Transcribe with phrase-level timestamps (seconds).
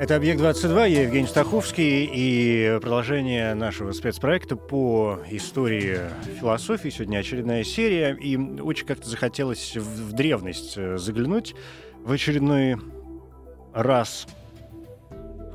[0.00, 5.98] Это «Объект-22», я Евгений Стаховский, и продолжение нашего спецпроекта по истории
[6.38, 6.88] философии.
[6.88, 11.56] Сегодня очередная серия, и очень как-то захотелось в, в древность э, заглянуть
[12.04, 12.76] в очередной
[13.74, 14.28] раз.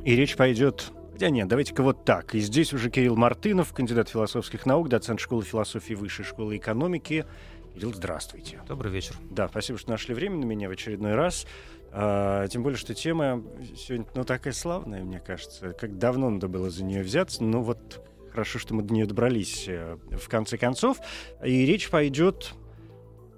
[0.03, 0.91] И речь пойдет...
[1.13, 2.35] Хотя нет, давайте-ка вот так.
[2.35, 7.25] И здесь уже Кирилл Мартынов, кандидат философских наук, доцент школы философии Высшей школы экономики.
[7.73, 8.59] Кирилл, здравствуйте.
[8.67, 9.15] Добрый вечер.
[9.31, 11.47] Да, спасибо, что нашли время на меня в очередной раз.
[11.95, 13.43] А, тем более, что тема
[13.77, 15.73] сегодня, ну, такая славная, мне кажется.
[15.73, 19.65] Как давно надо было за нее взяться, но вот хорошо, что мы до нее добрались
[19.67, 20.97] э, в конце концов.
[21.43, 22.55] И речь пойдет,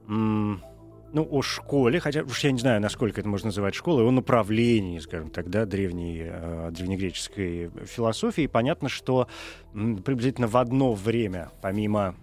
[0.07, 4.99] ну, о школе, хотя уж я не знаю, насколько это можно называть школой, о направлении,
[4.99, 8.45] скажем так, да, древней, э, древнегреческой философии.
[8.45, 9.27] И понятно, что
[9.73, 12.15] м, приблизительно в одно время, помимо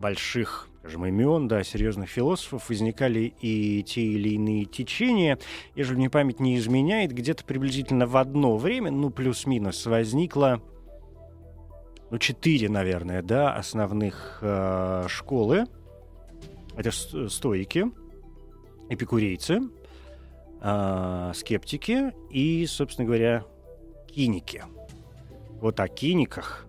[0.00, 0.68] больших
[1.06, 5.38] имен, да, серьезных философов, возникали и те или иные течения.
[5.74, 10.62] Если мне память не изменяет, где-то приблизительно в одно время, ну, плюс-минус, возникло
[12.10, 15.66] ну, четыре, наверное, да, основных э, школы.
[16.76, 17.86] Это стоики,
[18.88, 19.60] эпикурейцы,
[20.60, 23.44] э, скептики и, собственно говоря,
[24.06, 24.62] киники.
[25.60, 26.66] Вот о киниках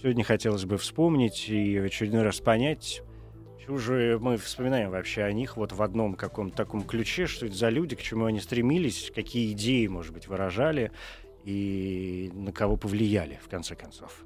[0.00, 3.02] сегодня хотелось бы вспомнить и в очередной раз понять,
[3.68, 7.68] уже мы вспоминаем вообще о них вот в одном каком-то таком ключе, что это за
[7.68, 10.92] люди, к чему они стремились, какие идеи, может быть, выражали
[11.44, 14.24] и на кого повлияли, в конце концов.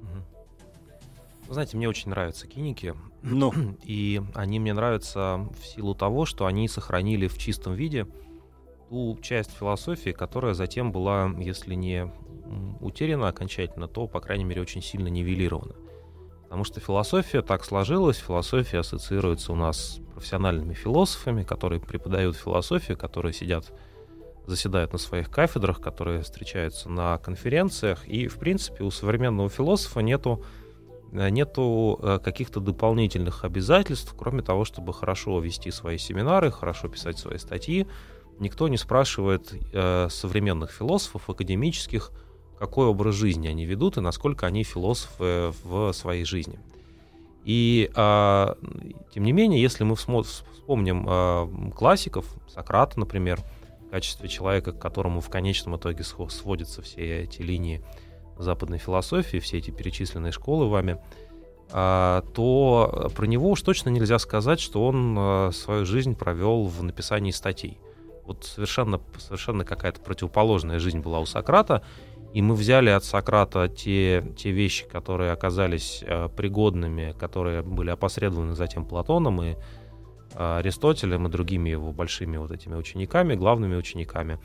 [1.47, 2.93] Вы знаете, мне очень нравятся киники.
[3.23, 3.53] Ну.
[3.83, 8.05] И они мне нравятся в силу того, что они сохранили в чистом виде
[8.89, 12.11] ту часть философии, которая затем была, если не
[12.81, 15.75] утеряна окончательно, то, по крайней мере, очень сильно нивелирована.
[16.49, 22.97] Потому что философия так сложилась, философия ассоциируется у нас с профессиональными философами, которые преподают философию,
[22.97, 23.71] которые сидят,
[24.47, 28.07] заседают на своих кафедрах, которые встречаются на конференциях.
[28.07, 30.43] И, в принципе, у современного философа нету,
[31.11, 37.19] э, нету э, каких-то дополнительных обязательств, кроме того, чтобы хорошо вести свои семинары, хорошо писать
[37.19, 37.85] свои статьи.
[38.39, 42.11] Никто не спрашивает э, современных философов, академических,
[42.59, 46.59] какой образ жизни они ведут и насколько они философы в своей жизни.
[47.45, 48.57] И а,
[49.13, 53.41] тем не менее, если мы вспомним а, классиков, Сократа, например,
[53.87, 57.81] в качестве человека, к которому в конечном итоге сводятся все эти линии
[58.37, 60.99] западной философии, все эти перечисленные школы вами,
[61.71, 66.83] а, то про него уж точно нельзя сказать, что он а, свою жизнь провел в
[66.83, 67.79] написании статей.
[68.25, 71.83] Вот совершенно, совершенно какая-то противоположная жизнь была у Сократа,
[72.33, 78.55] и мы взяли от Сократа те, те вещи, которые оказались э, пригодными, которые были опосредованы
[78.55, 79.55] затем Платоном и э,
[80.35, 84.39] Аристотелем и другими его большими вот этими учениками, главными учениками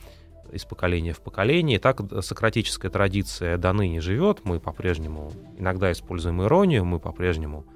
[0.50, 1.77] из поколения в поколение.
[1.77, 4.41] И так сократическая традиция до ныне живет.
[4.44, 7.67] Мы по-прежнему иногда используем иронию, мы по-прежнему,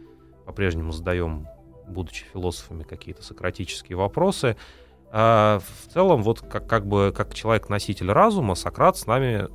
[0.46, 1.46] по-прежнему задаем,
[1.86, 4.56] будучи философами, какие-то сократические вопросы.
[5.10, 9.48] А в целом, вот как, как бы как человек-носитель разума, Сократ с нами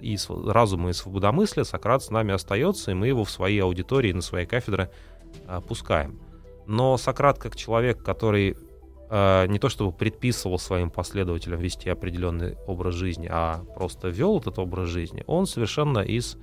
[0.00, 4.22] и разума, и свободомыслия Сократ с нами остается, и мы его в своей аудитории, на
[4.22, 4.90] своей кафедре
[5.46, 6.18] а, пускаем.
[6.66, 8.56] Но Сократ, как человек, который
[9.08, 14.58] а, не то чтобы предписывал своим последователям вести определенный образ жизни, а просто вел этот
[14.58, 16.36] образ жизни, он совершенно из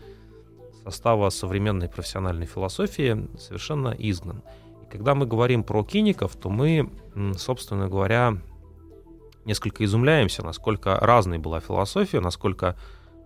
[0.83, 4.41] состава современной профессиональной философии совершенно изгнан.
[4.83, 6.89] И когда мы говорим про киников, то мы,
[7.37, 8.37] собственно говоря,
[9.45, 12.77] несколько изумляемся, насколько разной была философия, насколько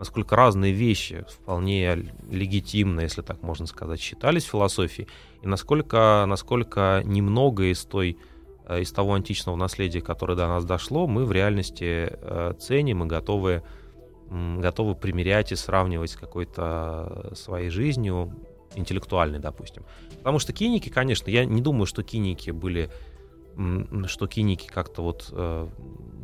[0.02, 5.08] насколько разные вещи вполне легитимно, если так можно сказать, считались философией,
[5.44, 8.18] и насколько, насколько немного из, той,
[8.66, 13.08] э, из того античного наследия, которое до нас дошло, мы в реальности э, ценим и
[13.08, 13.62] готовы,
[14.32, 18.34] готовы примерять и сравнивать с какой-то своей жизнью,
[18.74, 19.84] интеллектуальной, допустим.
[20.18, 22.90] Потому что киники, конечно, я не думаю, что киники были
[24.08, 25.68] что киники как-то вот э,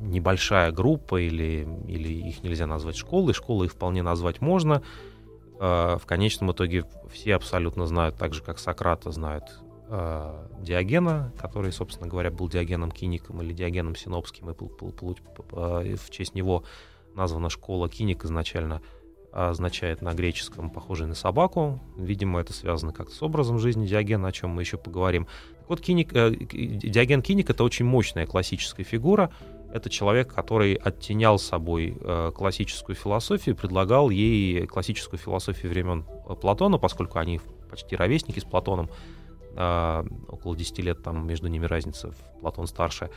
[0.02, 4.82] небольшая группа или, или их нельзя назвать школой, школы их вполне назвать можно.
[5.60, 9.44] Э, в конечном итоге все абсолютно знают, так же как Сократа знают
[9.90, 15.18] э, Диогена, который, собственно говоря, был Диогеном Киником или Диогеном Синопским, и был, был, был,
[15.52, 16.64] э, в честь него
[17.16, 18.82] названа школа Киник изначально.
[19.34, 21.80] означает на греческом похожий на собаку.
[21.98, 25.28] Видимо, это связано как-то с образом жизни Диогена, о чем мы еще поговорим.
[25.68, 29.32] Вот, киник, э, Диоген Киник— это очень мощная классическая фигура.
[29.74, 36.06] Это человек, который оттенял собой э, классическую философию, предлагал ей классическую философию времен
[36.42, 38.90] Платона, поскольку они почти ровесники с Платоном,
[39.56, 43.10] э, около 10 лет там между ними разница, Платон старше,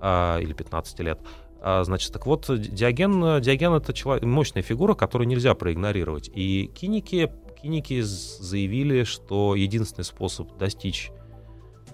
[0.00, 1.20] э, или 15 лет.
[1.64, 6.28] А, значит, так вот, Диоген, Диоген это человек, мощная фигура, которую нельзя проигнорировать.
[6.34, 7.32] И киники,
[7.62, 11.12] киники заявили, что единственный способ достичь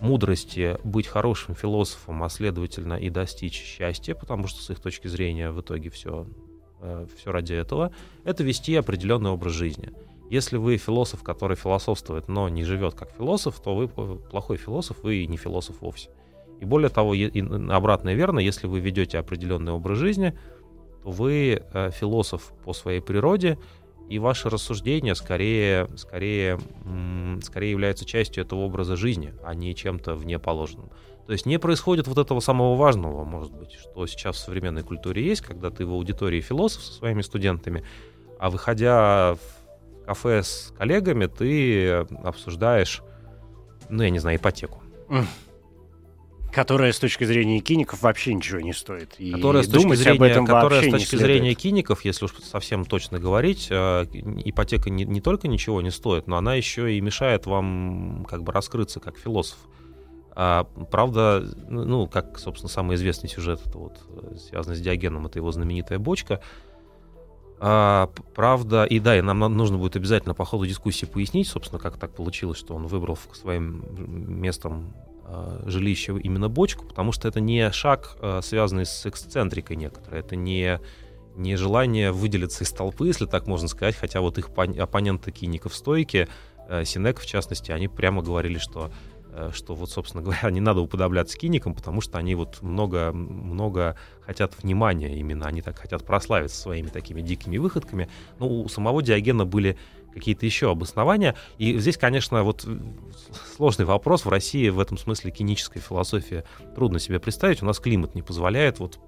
[0.00, 5.50] мудрости, быть хорошим философом, а следовательно и достичь счастья, потому что с их точки зрения
[5.50, 6.26] в итоге все,
[6.80, 7.92] э, все ради этого,
[8.24, 9.92] это вести определенный образ жизни.
[10.30, 15.24] Если вы философ, который философствует, но не живет как философ, то вы плохой философ, вы
[15.26, 16.10] не философ вовсе.
[16.60, 17.40] И более того, и
[17.70, 20.36] обратно верно, если вы ведете определенный образ жизни,
[21.02, 23.58] то вы э, философ по своей природе,
[24.08, 26.58] и ваши рассуждения скорее, скорее,
[27.42, 30.90] скорее являются частью этого образа жизни, а не чем-то вне положенным.
[31.26, 35.22] То есть не происходит вот этого самого важного, может быть, что сейчас в современной культуре
[35.22, 37.84] есть, когда ты в аудитории философ со своими студентами,
[38.38, 41.90] а выходя в кафе с коллегами, ты
[42.24, 43.02] обсуждаешь,
[43.90, 44.82] ну, я не знаю, ипотеку.
[46.58, 49.14] Которая с точки зрения киников вообще ничего не стоит.
[49.18, 52.84] И которая с точки зрения, об этом которая с точки зрения киников, если уж совсем
[52.84, 54.06] точно говорить, э,
[54.44, 58.50] ипотека не, не только ничего не стоит, но она еще и мешает вам как бы
[58.50, 59.58] раскрыться как философ.
[60.32, 65.38] А, правда, ну, как, собственно, самый известный сюжет, это вот, э, связанный с Диогеном, это
[65.38, 66.40] его знаменитая бочка.
[67.60, 71.98] А, правда, и да, и нам нужно будет обязательно по ходу дискуссии пояснить, собственно, как
[71.98, 73.84] так получилось, что он выбрал своим
[74.40, 74.92] местом
[75.30, 80.36] Э, жилище именно бочку, потому что это не шаг, э, связанный с эксцентрикой некоторой, это
[80.36, 80.80] не,
[81.36, 86.28] не желание выделиться из толпы, если так можно сказать, хотя вот их оппоненты киников стойки,
[86.70, 88.90] э, Синек в частности, они прямо говорили, что
[89.52, 94.54] что вот, собственно говоря, не надо уподобляться киникам, потому что они вот много, много хотят
[94.60, 98.08] внимания именно, они так хотят прославиться своими такими дикими выходками.
[98.40, 99.78] Но у самого Диогена были
[100.12, 101.34] какие-то еще обоснования.
[101.58, 102.66] И здесь, конечно, вот
[103.56, 104.24] сложный вопрос.
[104.24, 106.44] В России в этом смысле киническая философия
[106.74, 107.62] трудно себе представить.
[107.62, 108.98] У нас климат не позволяет вот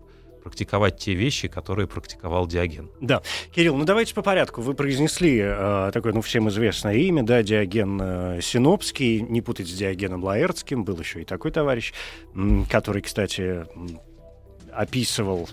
[0.41, 2.91] практиковать те вещи, которые практиковал Диоген.
[3.01, 3.23] Да.
[3.55, 4.63] Кирилл, ну давайте по порядку.
[4.63, 9.73] Вы произнесли э, такое, ну, всем известное имя, да, Диоген э, Синопский, не путать с
[9.73, 11.93] Диогеном Лаэртским, был еще и такой товарищ,
[12.71, 13.67] который, кстати,
[14.73, 15.49] описывал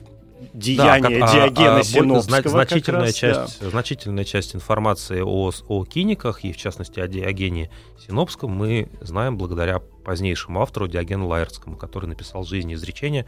[0.54, 2.50] деяния да, Диогена а, Синопского.
[2.50, 3.70] Значительная, раз, часть, да.
[3.70, 7.70] значительная часть информации о, о киниках, и в частности о Диогене
[8.06, 13.26] Синопском, мы знаем благодаря позднейшему автору Диогену Лаэртскому, который написал «Жизнь и изречения»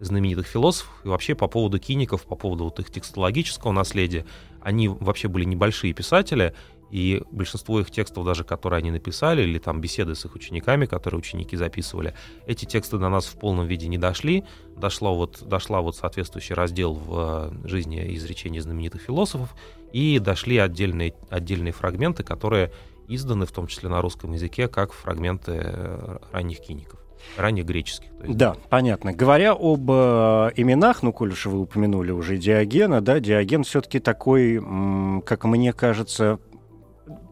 [0.00, 0.92] знаменитых философов.
[1.04, 4.24] И вообще по поводу киников, по поводу вот их текстологического наследия,
[4.62, 6.54] они вообще были небольшие писатели,
[6.90, 11.18] и большинство их текстов, даже которые они написали, или там беседы с их учениками, которые
[11.18, 12.14] ученики записывали,
[12.46, 14.44] эти тексты до нас в полном виде не дошли.
[14.76, 19.54] Дошло вот, дошла вот соответствующий раздел в э, жизни и изречений знаменитых философов,
[19.92, 22.72] и дошли отдельные, отдельные фрагменты, которые
[23.08, 27.00] изданы, в том числе на русском языке, как фрагменты э, ранних киников
[27.36, 28.10] ранних греческих.
[28.22, 28.36] есть.
[28.36, 29.12] Да, понятно.
[29.12, 34.56] Говоря об э, именах, ну, коль уж вы упомянули уже Диогена, да, Диоген все-таки такой,
[34.56, 36.38] м, как мне кажется,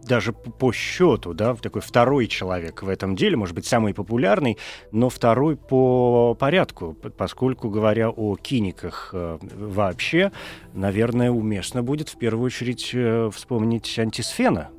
[0.08, 4.58] даже по счету, да, такой второй человек в этом деле, может быть, самый популярный,
[4.90, 10.32] но второй по порядку, поскольку, говоря о киниках э, вообще,
[10.74, 14.70] наверное, уместно будет в первую очередь э, вспомнить антисфена,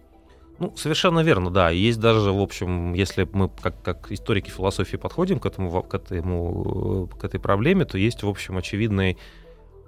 [0.59, 1.69] ну, совершенно верно, да.
[1.69, 7.07] Есть даже, в общем, если мы как, как историки философии подходим к этому, к этому,
[7.17, 9.17] к этой проблеме, то есть, в общем, очевидный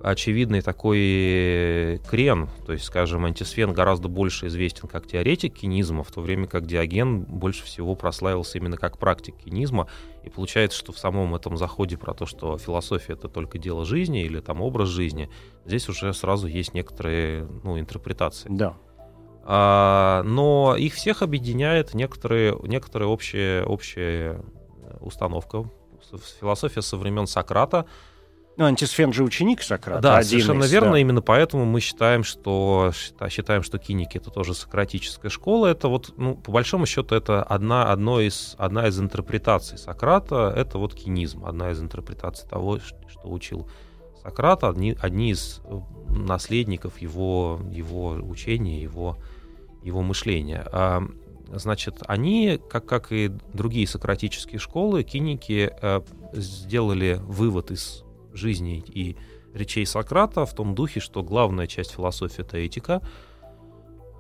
[0.04, 6.22] очевидный такой крен, то есть, скажем, антисфен гораздо больше известен как теоретик кинизма, в то
[6.22, 9.88] время как Диоген больше всего прославился именно как практик кинизма,
[10.24, 14.24] и получается, что в самом этом заходе про то, что философия— это только дело жизни
[14.24, 15.30] или там образ жизни,
[15.66, 18.48] здесь уже сразу есть некоторые ну, интерпретации.
[18.52, 18.76] Да.
[19.44, 24.42] А, но их всех объединяет некоторые, некоторая общая, общая
[25.00, 25.70] установка.
[26.40, 27.86] Философия со времен Сократа—
[28.62, 30.02] ну, антисфен же ученик Сократа.
[30.02, 30.92] Да, совершенно из, верно.
[30.92, 31.00] Да.
[31.00, 32.92] Именно поэтому мы считаем, что
[33.30, 35.66] считаем, что киники это тоже сократическая школа.
[35.66, 40.54] Это вот, ну, по большому счету, это одна, одно из, одна из интерпретаций Сократа.
[40.56, 43.68] Это вот кинизм, одна из интерпретаций того, что учил
[44.22, 49.18] Сократ, одни, одни из э, наследников его, его учения, его,
[49.82, 50.64] его мышления.
[50.72, 51.02] А,
[51.52, 56.02] значит, они, как, как и другие сократические школы, киники э,
[56.34, 58.04] сделали вывод из
[58.34, 59.16] жизни и
[59.54, 63.02] речей Сократа в том духе, что главная часть философии— это этика,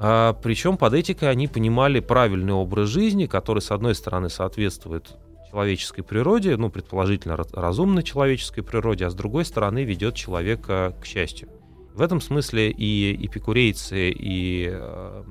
[0.03, 5.15] А, причем под этикой они понимали правильный образ жизни, который, с одной стороны, соответствует
[5.51, 11.49] человеческой природе, ну, предположительно, разумной человеческой природе, а с другой стороны, ведет человека к счастью.
[11.93, 15.23] В этом смысле и эпикурейцы, и э,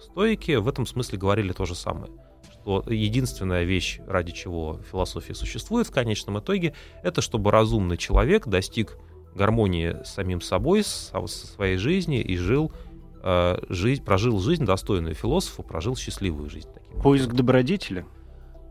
[0.00, 2.12] стойки в этом смысле говорили то же самое.
[2.64, 8.96] Что единственная вещь, ради чего философия существует в конечном итоге, это чтобы разумный человек достиг
[9.34, 12.72] гармонии с самим собой, со своей жизни и жил
[13.22, 16.68] э, жизнь, прожил жизнь достойную философа, прожил счастливую жизнь.
[17.02, 18.06] Поиск добродетеля?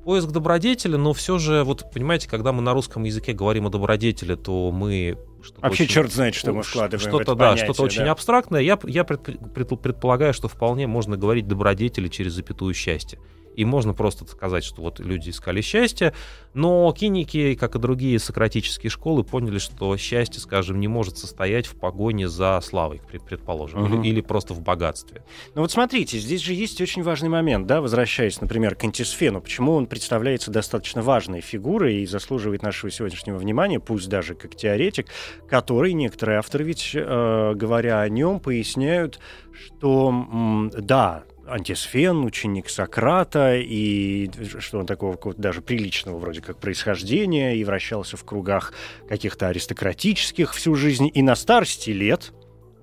[0.06, 4.34] Поиск добродетели, но все же, вот понимаете, когда мы на русском языке говорим о добродетели,
[4.34, 5.20] то мы
[5.58, 7.84] Вообще очень, черт знает, что мы вкладываем что-то, в это да, понятие, что-то да.
[7.84, 8.62] очень абстрактное.
[8.62, 13.20] Я, я предполагаю, что вполне можно говорить добродетели через запятую счастье
[13.56, 16.14] и можно просто сказать, что вот люди искали счастье,
[16.54, 21.76] но киники, как и другие сократические школы, поняли, что счастье, скажем, не может состоять в
[21.76, 24.02] погоне за славой, предположим, угу.
[24.02, 25.24] или, или просто в богатстве.
[25.56, 29.74] Ну вот смотрите, здесь же есть очень важный момент, да, возвращаясь, например, к антисфену, почему
[29.74, 35.08] он представляется достаточно важной фигурой и заслуживает нашего сегодняшнего внимания, пусть даже как теоретик,
[35.50, 39.20] который некоторые авторы ведь, э, говоря о нем, поясняют,
[39.54, 47.64] что, да, антисфен, ученик Сократа, и что он такого даже приличного вроде как происхождения, и
[47.64, 48.74] вращался в кругах
[49.08, 52.34] каких-то аристократических всю жизнь, и на старости лет,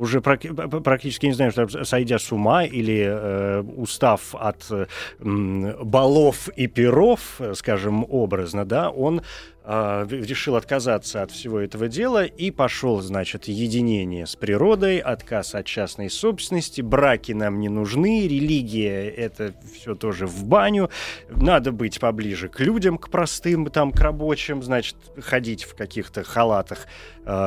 [0.00, 4.86] уже практически, не знаю, что сойдя с ума или э, устав от э,
[5.18, 9.20] балов и перов, скажем, образно, да, он
[9.64, 15.66] э, решил отказаться от всего этого дела и пошел, значит, единение с природой, отказ от
[15.66, 20.90] частной собственности, браки нам не нужны, религия— это все тоже в баню,
[21.28, 26.86] надо быть поближе к людям, к простым, там, к рабочим, значит, ходить в каких-то халатах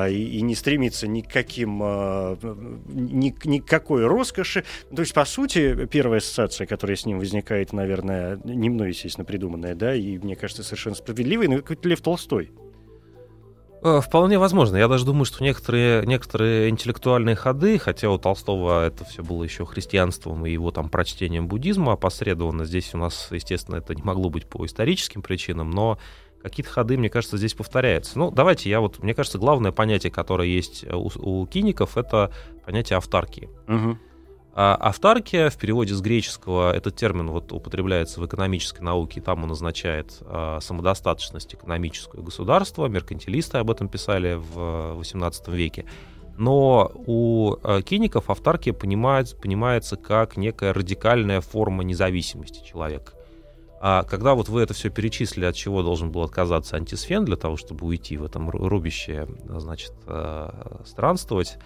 [0.09, 2.37] и, и не стремиться ни к каким, э,
[2.87, 4.63] ни, ни к какой роскоши.
[4.95, 9.75] То есть, по сути, первая ассоциация, которая с ним возникает, наверное, не мной, естественно, придуманная,
[9.75, 12.51] да, и, мне кажется, совершенно справедливой, но какой-то Лев Толстой.
[13.85, 14.77] Э, вполне возможно.
[14.77, 19.65] Я даже думаю, что некоторые, некоторые интеллектуальные ходы, хотя у Толстого это все было еще
[19.65, 24.45] христианством и его там прочтением буддизма опосредованно, здесь у нас, естественно, это не могло быть
[24.47, 25.97] по историческим причинам, но
[26.43, 28.19] какие-то ходы, мне кажется, здесь повторяются.
[28.19, 32.31] Ну, давайте я вот, мне кажется, главное понятие, которое есть у, у киников, это
[32.65, 33.49] понятие автаркии.
[33.67, 33.97] Угу.
[34.55, 39.51] А автаркия в переводе с греческого этот термин вот употребляется в экономической науке, там он
[39.51, 42.85] означает а, самодостаточность экономического государства.
[42.85, 45.85] Меркантилисты об этом писали в XVIII веке.
[46.37, 53.13] Но у а, киников автаркия понимает, понимается как некая радикальная форма независимости человека.
[53.85, 57.57] А когда вот вы это все перечислили, от чего должен был отказаться антисфен для того,
[57.57, 61.57] чтобы уйти в этом рубище, значит, а, странствовать,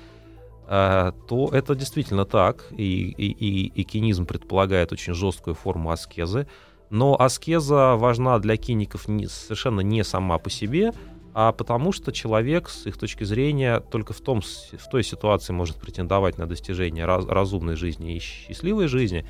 [0.66, 6.48] а, то это действительно так, и, и, и, и кинизм предполагает очень жесткую форму аскезы,
[6.90, 10.94] но аскеза важна для киников не, совершенно не сама по себе,
[11.36, 15.76] а потому что человек, с их точки зрения, только в, том, в той ситуации может
[15.76, 19.24] претендовать на достижение раз, разумной жизни и счастливой жизни,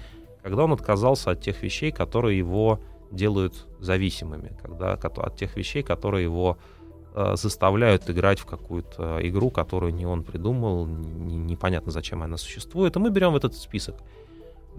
[0.47, 2.79] когда он отказался от тех вещей, которые его
[3.11, 6.57] делают зависимыми, когда, от тех вещей, которые его
[7.19, 12.99] Э, заставляют играть в какую-то игру, которую не он придумал, непонятно зачем она существует, и
[12.99, 13.95] мы берем этот список.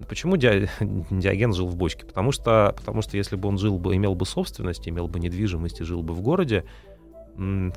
[0.09, 2.07] Почему Диоген жил в бочке?
[2.07, 5.81] Потому что, потому что если бы он жил бы, имел бы собственность, имел бы недвижимость
[5.81, 6.65] и жил бы в городе,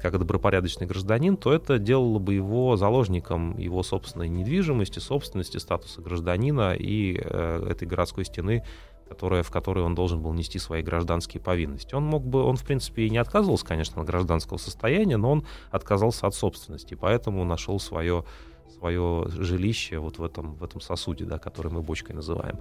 [0.02, 6.74] как добропорядочный гражданин, то это делало бы его заложником его собственной недвижимости, собственности, статуса гражданина
[6.74, 8.64] и э, этой городской стены,
[9.08, 11.94] которая, в которой он должен был нести свои гражданские повинности.
[11.94, 15.46] Он мог бы, он в принципе и не отказывался, конечно, от гражданского состояния, но он
[15.70, 18.26] отказался от собственности, поэтому нашел свое,
[18.74, 22.58] свое жилище вот в этом, в этом сосуде, да, который мы бочкой называем.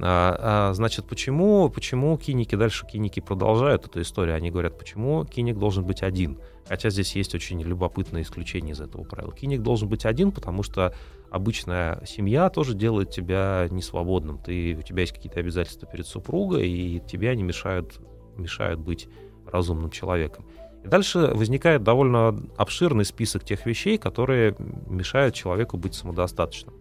[0.00, 5.58] А, а, значит, почему, почему киники, дальше киники продолжают эту историю, они говорят, почему киник
[5.58, 9.32] должен быть один, хотя здесь есть очень любопытное исключение из этого правила.
[9.32, 10.94] Киник должен быть один, потому что
[11.30, 14.38] обычная семья тоже делает тебя несвободным.
[14.38, 18.00] Ты, у тебя есть какие-то обязательства перед супругой, и тебе они мешают,
[18.36, 19.08] мешают быть
[19.46, 20.46] разумным человеком.
[20.84, 24.54] И дальше возникает довольно обширный список тех вещей, которые
[24.86, 26.74] мешают человеку быть самодостаточным.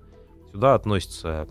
[0.52, 1.48] Сюда относится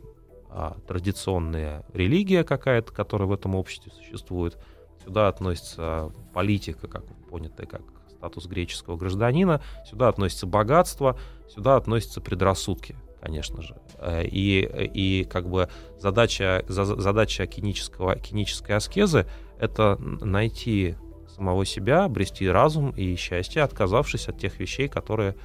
[0.58, 4.56] а, традиционная религия какая-то, которая в этом обществе существует.
[5.04, 12.96] Сюда относится политика, как понятая как статус греческого гражданина, сюда относится богатство, сюда относятся предрассудки,
[13.20, 13.76] конечно же.
[13.98, 14.60] Э, и,
[14.94, 19.26] и как бы задача, задача кинического, кинической аскезы—
[19.60, 20.94] это найти
[21.28, 25.36] самого себя, обрести разум и счастье, отказавшись от тех вещей, которые,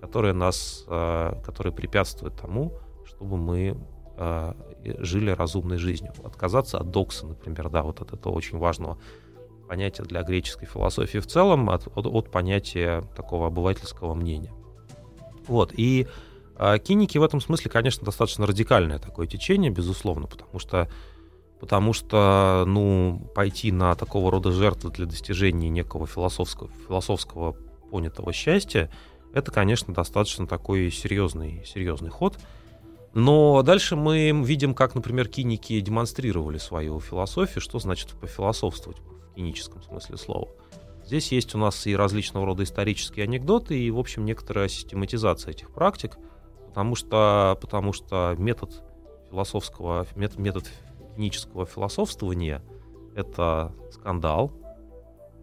[0.00, 3.76] которые нас, э, которые препятствуют тому, чтобы мы
[4.84, 6.12] э, жили разумной жизнью.
[6.24, 8.98] Отказаться от докса, например, да, вот от этого очень важного
[9.68, 14.52] понятия для греческой философии в целом, от, от, от понятия такого обывательского мнения.
[15.46, 16.06] Вот, и
[16.56, 20.88] э, киники в этом смысле, конечно, достаточно радикальное такое течение, безусловно, потому что
[21.62, 27.52] потому что, ну, пойти на такого рода жертвы для достижения некого философского, философского
[27.88, 28.90] понятого счастья,
[29.32, 32.36] это, конечно, достаточно такой серьезный, серьезный ход.
[33.14, 39.82] Но дальше мы видим, как, например, киники демонстрировали свою философию, что значит пофилософствовать в киническом
[39.82, 40.48] смысле слова.
[41.04, 45.70] Здесь есть у нас и различного рода исторические анекдоты, и, в общем, некоторая систематизация этих
[45.70, 46.16] практик,
[46.68, 48.82] потому что, потому что метод
[49.30, 50.70] философского, метод, метод
[51.14, 52.62] этнического философствования—
[53.14, 54.52] это скандал,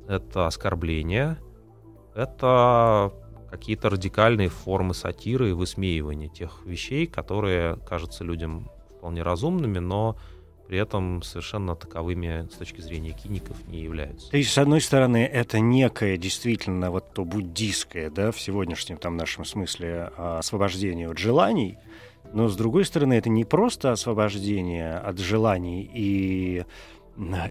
[0.08, 1.38] это оскорбление,
[2.16, 3.14] это
[3.50, 10.18] какие-то радикальные формы сатиры и высмеивания тех вещей, которые кажутся людям вполне разумными, но
[10.68, 14.29] при этом совершенно таковыми с точки зрения киников не являются.
[14.29, 19.18] То есть, с одной стороны, это некое действительно вот то буддийское, да, в сегодняшнем там
[19.18, 21.79] нашем смысле а, освобождение от желаний,
[22.34, 26.65] но, с другой стороны, это не просто освобождение от желаний и,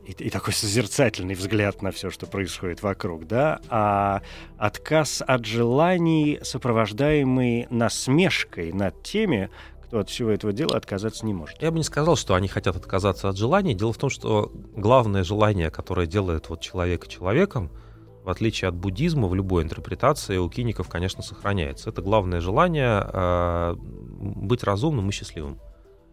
[0.07, 4.23] и, и такой созерцательный взгляд на все, что происходит вокруг, да, а
[4.57, 9.51] отказ от желаний, сопровождаемый насмешкой над теми,
[9.85, 11.61] кто от всего этого дела отказаться не может.
[11.63, 13.75] Я бы не сказал, что они хотят отказаться от желаний.
[13.75, 17.71] Дело в том, что главное желание, которое делает вот человека человеком,
[18.25, 21.89] в отличие от буддизма, в любой интерпретации у киников, конечно, сохраняется.
[21.89, 25.59] Это главное желание э, быть разумным и счастливым.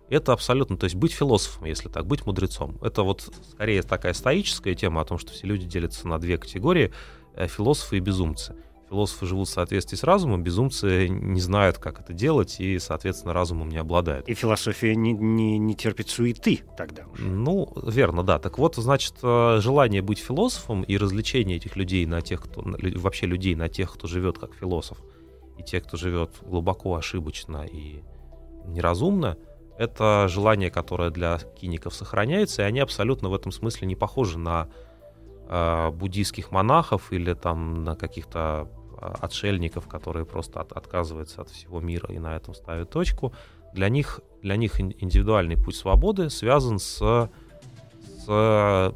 [0.10, 2.78] Это абсолютно, то есть быть философом, если так, быть мудрецом.
[2.82, 6.94] Это вот скорее такая стоическая тема о том, что все люди делятся на две категории,
[7.36, 8.56] э, философы и безумцы
[8.90, 13.70] философы живут в соответствии с разумом, безумцы не знают, как это делать, и, соответственно, разумом
[13.70, 14.28] не обладают.
[14.28, 17.24] И философия не, не, не терпит суеты тогда уже.
[17.24, 18.40] Ну, верно, да.
[18.40, 23.26] Так вот, значит, э, желание быть философом и развлечение этих людей на тех, кто вообще
[23.26, 24.98] людей на тех, кто живет как философ,
[25.58, 28.02] и тех, кто живет глубоко ошибочно и
[28.66, 29.38] неразумно,
[29.78, 34.70] это желание, которое для киников сохраняется, и они абсолютно в этом смысле не похожи на
[35.48, 41.82] э, буддийских монахов или там на каких-то а, отшельников, которые просто от, отказываются от всего
[41.82, 43.34] мира и на этом ставят точку.
[43.74, 47.30] Для них, для них индивидуальный путь свободы связан с,
[48.26, 48.94] с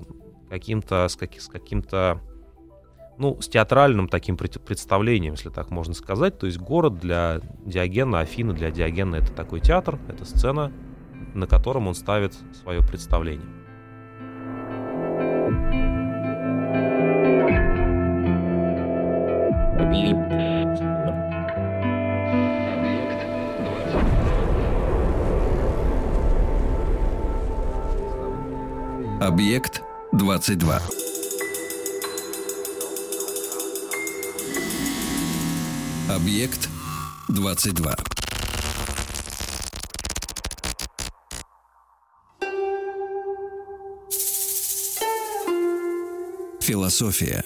[0.50, 2.22] каким-то, с, как, с каким-то,
[3.20, 6.40] ну, с театральным таким представлением, если так можно сказать.
[6.40, 10.72] То есть город для Диогена, Афина для Диогена это такой театр, это сцена,
[11.34, 13.46] на котором он ставит свое представление.
[29.22, 31.09] Объект 22.
[36.10, 36.68] Объект
[37.28, 37.96] 22.
[46.62, 47.46] Философия.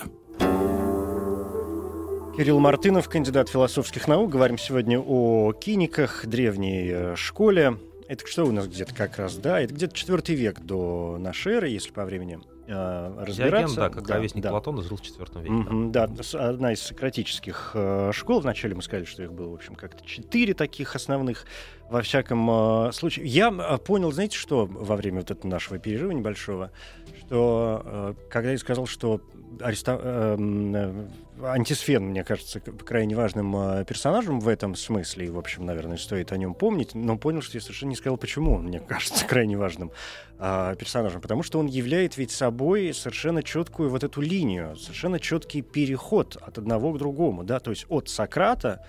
[2.38, 4.32] Кирилл Мартынов, кандидат философских наук.
[4.32, 7.78] Говорим сегодня о киниках, древней э, школе.
[8.08, 9.60] Это что у нас где-то как раз, да?
[9.60, 13.76] Это где-то четвертый век до нашей эры, если по времени э, разбираться.
[13.76, 14.50] Диоген, да, как да, ровесник да.
[14.50, 15.54] Платона, жил в четвертом веке.
[15.54, 16.08] Mm-hmm, да.
[16.08, 18.42] да, одна из сократических э, школ.
[18.42, 21.46] Вначале мы сказали, что их было, в общем, как-то четыре таких основных
[21.90, 22.50] во всяком
[22.88, 23.26] э, случае.
[23.28, 26.72] Я э, понял, знаете, что во время вот этого нашего перерыва небольшого,
[27.20, 29.22] что э, когда я сказал, что
[29.62, 30.00] ареста...
[30.02, 31.08] Эм, э,
[31.46, 36.32] антисфен, мне кажется, крайне важным э, персонажем в этом смысле, и, в общем, наверное, стоит
[36.32, 39.58] о нем помнить, но понял, что я совершенно не сказал, почему он, мне кажется, крайне
[39.58, 39.92] важным
[40.40, 45.62] э, персонажем, потому что он являет ведь собой совершенно четкую вот эту линию, совершенно четкий
[45.62, 48.86] переход от одного к другому, да, то есть от Сократа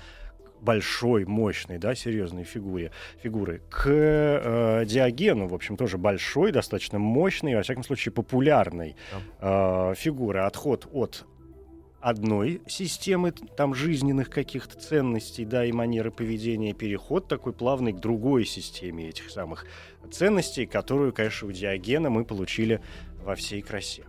[0.60, 2.90] большой, мощной, да, серьезной фигуре,
[3.22, 8.96] фигуры, к э, Диогену, в общем, тоже большой, достаточно мощной, во всяком случае, популярной
[9.40, 10.40] э, фигуры.
[10.40, 11.26] Отход от
[12.04, 18.44] одной системы там жизненных каких-то ценностей, да, и манеры поведения, переход такой плавный к другой
[18.44, 19.64] системе этих самых
[20.12, 22.82] ценностей, которую, конечно, у Диогена мы получили
[23.24, 24.04] во всей красе.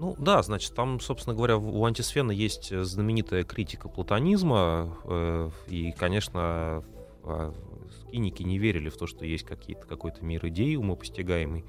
[0.00, 6.82] Ну да, значит, там, собственно говоря, у антисфена есть знаменитая критика платонизма, э, и, конечно,
[7.22, 7.52] э,
[8.00, 11.64] скиники не верили в то, что есть какие-то, какой-то мир идей умопостигаемый.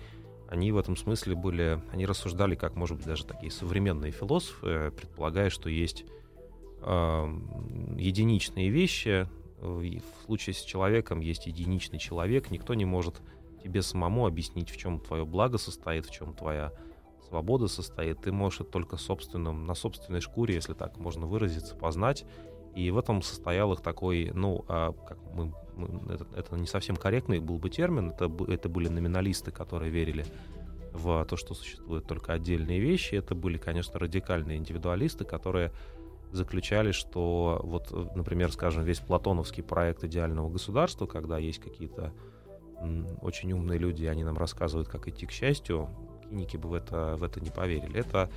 [0.51, 5.49] Они в этом смысле были, они рассуждали, как, может быть, даже такие современные философы, предполагая,
[5.49, 6.03] что есть
[6.81, 7.39] э,
[7.97, 9.29] единичные вещи,
[9.61, 13.21] в случае с человеком есть единичный человек, никто не может
[13.63, 16.73] тебе самому объяснить, в чем твое благо состоит, в чем твоя
[17.29, 18.19] свобода состоит.
[18.19, 22.25] Ты можешь это только собственным, на собственной шкуре, если так можно выразиться, познать.
[22.75, 25.53] И в этом состоял их такой, ну, а, как мы,
[26.09, 30.25] это, это не совсем корректный был бы термин, это, это были номиналисты, которые верили
[30.93, 33.15] в то, что существуют только отдельные вещи.
[33.15, 35.71] Это были, конечно, радикальные индивидуалисты, которые
[36.31, 42.13] заключали, что вот, например, скажем, весь платоновский проект идеального государства, когда есть какие-то
[43.21, 45.89] очень умные люди, они нам рассказывают, как идти к счастью,
[46.29, 47.99] киники бы в это, в это не поверили.
[47.99, 48.29] Это,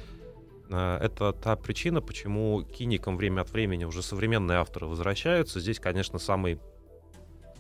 [0.68, 5.61] э, это та причина, почему киникам время от времени уже современные авторы возвращаются.
[5.61, 6.61] Здесь, конечно, самый,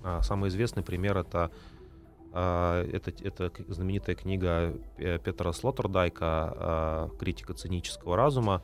[0.04, 1.50] а, самый известный пример это
[2.32, 8.62] а, это, это знаменитая книга Петра Слоттердайка а, «Критика цинического разума»,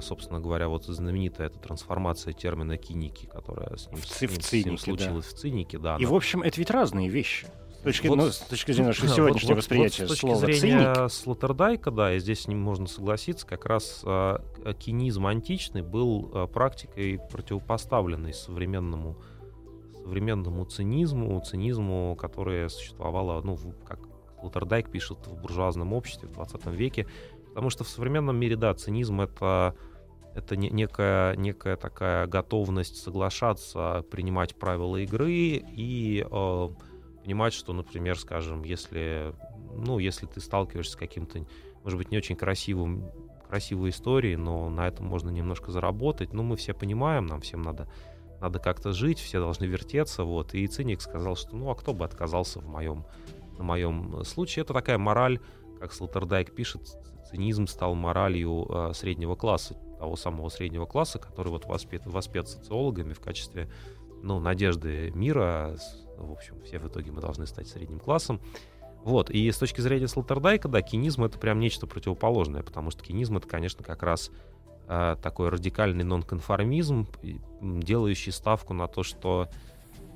[0.00, 4.38] собственно говоря, вот знаменитая эта трансформация термина киники, которая с ним, в, с ним, в
[4.38, 5.36] цинике, с ним случилась да.
[5.36, 5.78] в цинике.
[5.78, 6.12] Да, И, она...
[6.12, 7.48] в общем, это ведь разные вещи.
[7.80, 10.94] С точки, вот, ну, с точки зрения нашего сегодняшнего вот, восприятия вот, с точки зрения
[10.94, 11.12] циник.
[11.12, 14.38] Слоттердайка, да, и здесь с ним можно согласиться, как раз э,
[14.78, 19.16] кинизм античный был э, практикой противопоставленной современному
[20.02, 24.00] современному цинизму, цинизму, которое существовало, ну, как
[24.40, 27.06] Слоттердайк пишет, в буржуазном обществе в 20 веке,
[27.52, 29.76] Потому что в современном мире, да, цинизм— это,
[30.34, 36.68] это не, некая, некая такая готовность соглашаться, принимать правила игры и э,
[37.22, 39.34] понимать, что, например, скажем, если,
[39.74, 41.44] ну, если ты сталкиваешься с каким-то,
[41.84, 43.04] может быть, не очень красивым
[43.46, 46.32] красивой историей, но на этом можно немножко заработать.
[46.32, 47.86] Ну, мы все понимаем, нам всем надо,
[48.42, 50.54] надо как-то жить, все должны вертеться, вот.
[50.54, 53.06] И циник сказал, что, ну, а кто бы отказался в моем,
[53.56, 54.64] на моем случае?
[54.64, 55.40] Это такая мораль,
[55.80, 56.82] как Слоттердайк пишет,
[57.30, 63.12] цинизм стал моралью э, среднего класса, того самого среднего класса, который вот воспет, воспет социологами
[63.12, 63.70] в качестве
[64.22, 65.76] ну, надежды мира.
[66.18, 68.40] В общем, все в итоге мы должны стать средним классом.
[69.04, 73.36] Вот, и с точки зрения Слоттердайка, да, кинизм— это прям нечто противоположное, потому что кинизм—
[73.38, 74.32] это, конечно, как раз э,
[74.86, 77.06] такой радикальный нонконформизм,
[77.60, 79.48] делающий ставку на то, что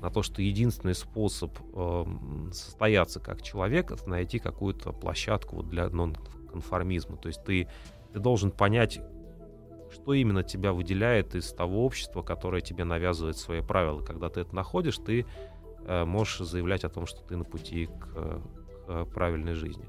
[0.01, 2.05] на то, что единственный способ э,
[2.51, 6.15] состояться как человек— это найти какую-то площадку вот для нон
[6.51, 7.17] конформизма.
[7.17, 7.67] То есть ты,
[8.13, 8.99] ты должен понять,
[9.91, 14.01] что именно тебя выделяет из того общества, которое тебе навязывает свои правила.
[14.01, 15.25] Когда ты это находишь, ты
[15.85, 18.41] э, можешь заявлять о том, что ты на пути к,
[18.85, 19.85] к правильной жизни.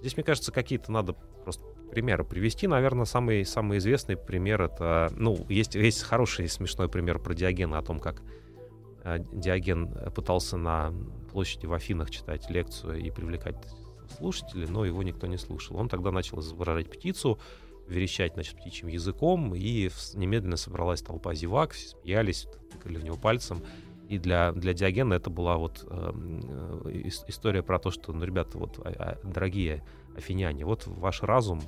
[0.00, 1.12] Здесь, мне кажется, какие-то надо
[1.44, 2.66] просто примеры привести.
[2.66, 5.12] Наверное, самый, самый известный пример это...
[5.16, 8.22] Ну, есть, есть хороший смешной пример про Диогена о том, как
[9.04, 10.92] э, Диоген пытался на
[11.32, 13.56] площади в Афинах читать лекцию и привлекать
[14.16, 15.76] слушатели, но его никто не слушал.
[15.76, 17.38] Он тогда начал изображать птицу,
[17.88, 23.62] верещать, значит, птичьим языком, и немедленно собралась толпа зевак, смеялись, тыкали в него пальцем.
[24.08, 26.40] И для, для Диогена это была вот эм,
[26.86, 29.84] э, история про то, что, ну, ребята, вот, а, а, дорогие
[30.18, 31.60] афиняне, вот ваш разум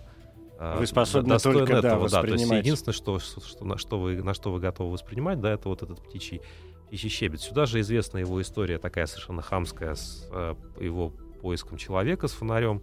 [0.59, 2.23] э, вы способны только этого, да.
[2.23, 5.53] Да, то есть единственное, что, что, на, что вы, на что вы готовы воспринимать, да,
[5.53, 6.43] это вот этот птичий,
[6.87, 7.41] птичий щебет.
[7.41, 11.11] Сюда же известна его история такая совершенно хамская с э, его
[11.41, 12.83] поиском человека с фонарем,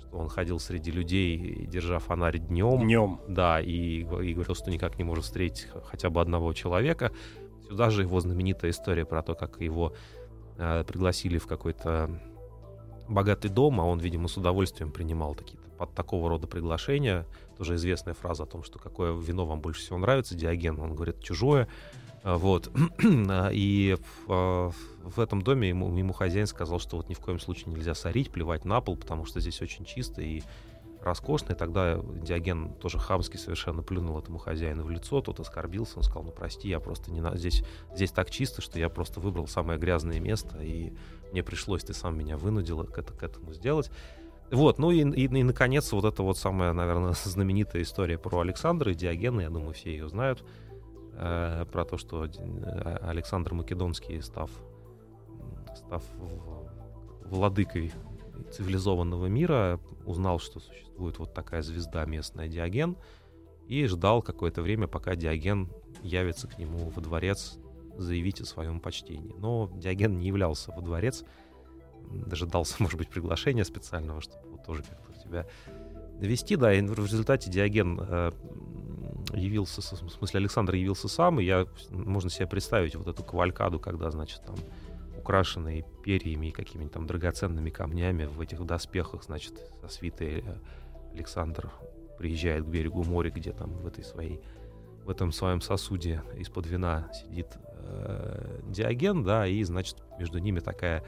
[0.00, 2.80] что он ходил среди людей, держа фонарь днем.
[2.80, 3.20] Днем.
[3.28, 7.12] Да, и, и говорил, что никак не может встретить хотя бы одного человека.
[7.68, 9.94] Сюда же его знаменитая история про то, как его
[10.56, 12.10] э, пригласили в какой-то
[13.10, 17.26] богатый дом, а он, видимо, с удовольствием принимал такие под такого рода приглашения.
[17.56, 21.22] Тоже известная фраза о том, что какое вино вам больше всего нравится, Диоген, он говорит,
[21.22, 21.68] чужое.
[22.22, 22.70] А, вот.
[23.52, 23.96] И
[24.26, 27.94] в, в этом доме ему, ему хозяин сказал, что вот ни в коем случае нельзя
[27.94, 30.42] сорить, плевать на пол, потому что здесь очень чисто и
[31.02, 31.52] роскошно.
[31.52, 36.24] И тогда Диоген тоже хамски совершенно плюнул этому хозяину в лицо, тот оскорбился, он сказал,
[36.24, 37.36] ну прости, я просто не на...
[37.36, 40.92] здесь, здесь так чисто, что я просто выбрал самое грязное место, и
[41.32, 43.90] мне пришлось, ты сам меня вынудил к, это, к этому сделать.
[44.50, 48.92] Вот, ну и, и, и, наконец, вот эта вот самая, наверное, знаменитая история про Александра
[48.92, 50.44] и Диогена, я думаю, все ее знают.
[51.14, 54.50] Э, про то, что э, Александр Македонский, став,
[55.74, 56.02] став
[57.26, 57.92] владыкой
[58.50, 62.96] цивилизованного мира, узнал, что существует вот такая звезда местная Диоген,
[63.68, 65.68] и ждал какое-то время, пока Диоген
[66.02, 67.58] явится к нему во дворец
[68.02, 69.34] заявить о своем почтении.
[69.38, 71.24] Но Диоген не являлся во дворец,
[72.10, 75.46] дожидался, может быть, приглашения специального, чтобы вот тоже как-то себя
[76.20, 78.32] вести, да, и в результате Диоген э,
[79.34, 84.10] явился, в смысле Александр явился сам, и я, можно себе представить вот эту кавалькаду, когда,
[84.10, 84.56] значит, там
[85.18, 90.54] украшенные перьями и какими-то там драгоценными камнями в этих доспехах, значит, со свитой э,
[91.14, 91.70] Александр
[92.18, 94.40] приезжает к берегу моря, где там в этой своей
[95.04, 101.04] в этом своем сосуде из-под вина сидит э, Диоген, да, и, значит, между ними такая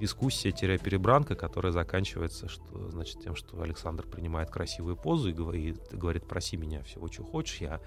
[0.00, 6.56] дискуссия-перебранка, которая заканчивается что, значит, тем, что Александр принимает красивую позу и говорит, говорит проси
[6.56, 7.80] меня всего, что хочешь, я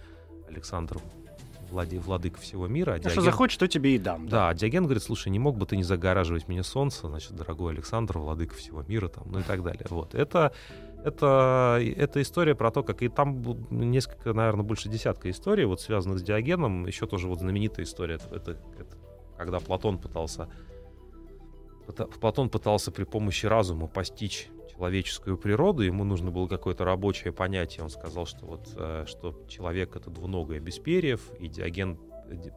[0.48, 1.00] Александр
[1.70, 2.94] владе, владыка всего мира.
[2.94, 3.12] А Диоген...
[3.12, 4.28] Что захочешь, то тебе и дам.
[4.28, 7.74] Да, да, Диоген говорит, слушай, не мог бы ты не загораживать мне солнце, значит, дорогой
[7.74, 9.86] Александр, владыка всего мира, там, ну и так далее.
[9.90, 10.16] Вот.
[10.16, 10.54] Это,
[11.04, 16.20] это, это история про то, как и там несколько, наверное, больше десятка историй, вот связанных
[16.20, 16.86] с Диогеном.
[16.86, 18.98] Еще тоже вот знаменитая история, это, это, это
[19.38, 20.50] когда Платон пытался
[22.20, 27.84] Платон пытался при помощи разума постичь человеческую природу, ему нужно было какое-то рабочее понятие.
[27.84, 31.98] Он сказал, что вот э, что человек это двуногое без перьев, и Диоген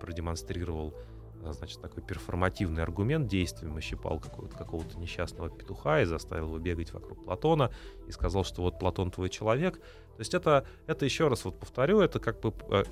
[0.01, 6.59] продемонстрировал э, значит, такой перформативный аргумент действием, ощипал какого-то, какого-то несчастного петуха и заставил его
[6.59, 7.71] бегать вокруг Платона,
[8.07, 9.79] и сказал, что вот Платон твой человек.
[9.79, 12.85] То есть это, это еще раз вот повторю, это как бы э,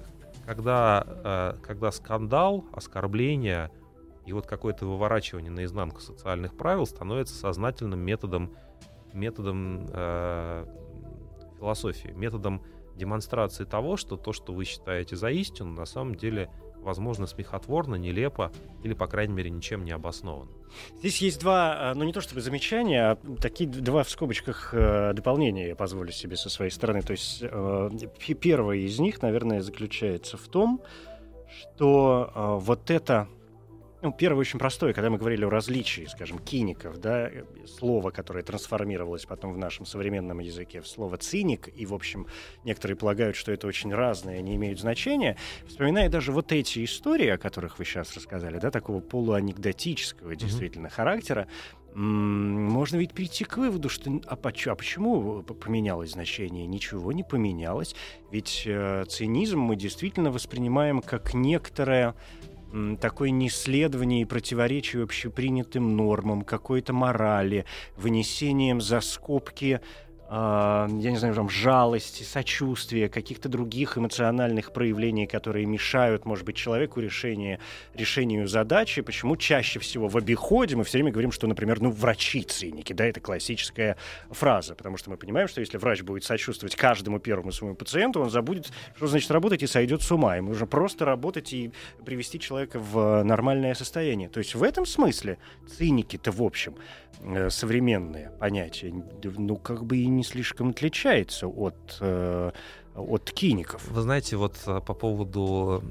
[0.47, 3.71] когда, когда скандал, оскорбление
[4.25, 8.57] и вот какое-то выворачивание наизнанку социальных правил становится сознательным методом
[9.13, 10.67] методом э,
[11.59, 12.63] философии, методом
[12.97, 16.51] демонстрации того, что то, что вы считаете за истину, на самом деле
[16.83, 20.51] возможно, смехотворно, нелепо или, по крайней мере, ничем не обосновано.
[20.99, 25.13] Здесь есть два, э, ну не то чтобы замечания, а такие два в скобочках э,
[25.15, 27.03] дополнения я позволю себе со своей стороны.
[27.03, 27.91] То есть э,
[28.41, 30.83] первое из них, наверное, заключается в том,
[31.49, 33.27] что вот это
[34.01, 37.31] ну, первое очень простое, когда мы говорили о различии, скажем, киников, да,
[37.67, 42.27] слово, которое трансформировалось потом в нашем современном языке в слово циник, и, в общем,
[42.65, 47.39] некоторые полагают, что это очень разное, не имеют значения, вспоминая даже вот эти истории, о
[47.39, 50.91] которых вы сейчас рассказали, да, такого полуанекдотического действительно mm-hmm.
[50.91, 51.49] характера,
[51.95, 56.67] можно ведь прийти к выводу, что а, а почему поменялось значение?
[56.67, 57.97] Ничего не поменялось.
[58.31, 62.15] Ведь э, цинизм мы действительно воспринимаем как некоторое
[63.01, 67.65] такое неследование и противоречие общепринятым нормам, какой-то морали,
[67.97, 69.81] вынесением за скобки
[70.31, 77.01] я не знаю, там, жалости, сочувствия, каких-то других эмоциональных проявлений, которые мешают, может быть, человеку
[77.01, 77.61] решение,
[77.95, 79.01] решению задачи.
[79.01, 83.07] Почему чаще всего в обиходе мы все время говорим, что, например, ну, врачи циники, да,
[83.07, 83.97] это классическая
[84.31, 88.29] фраза, потому что мы понимаем, что если врач будет сочувствовать каждому первому своему пациенту, он
[88.29, 90.37] забудет, что значит работать и сойдет с ума.
[90.37, 91.73] Ему нужно просто работать и
[92.05, 94.29] привести человека в нормальное состояние.
[94.29, 96.75] То есть в этом смысле циники-то, в общем,
[97.21, 98.95] Э, современные понятия,
[99.37, 102.51] ну, как бы и не слишком отличается от, э,
[102.95, 103.89] от киников.
[103.89, 105.83] Вы знаете, вот э, по поводу